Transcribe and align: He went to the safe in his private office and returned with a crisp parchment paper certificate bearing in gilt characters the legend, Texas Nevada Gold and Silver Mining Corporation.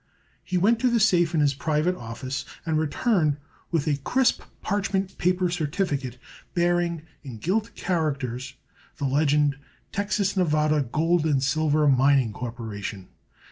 He 0.43 0.57
went 0.57 0.79
to 0.79 0.89
the 0.89 0.99
safe 0.99 1.35
in 1.35 1.41
his 1.41 1.53
private 1.53 1.93
office 1.95 2.43
and 2.65 2.79
returned 2.79 3.37
with 3.69 3.85
a 3.87 3.97
crisp 3.97 4.41
parchment 4.63 5.15
paper 5.19 5.47
certificate 5.51 6.17
bearing 6.55 7.03
in 7.23 7.37
gilt 7.37 7.75
characters 7.75 8.55
the 8.97 9.05
legend, 9.05 9.59
Texas 9.91 10.35
Nevada 10.35 10.81
Gold 10.91 11.27
and 11.27 11.43
Silver 11.43 11.87
Mining 11.87 12.33
Corporation. 12.33 13.09